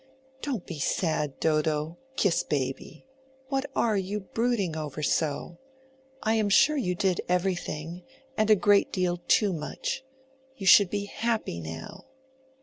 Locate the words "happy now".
11.05-12.05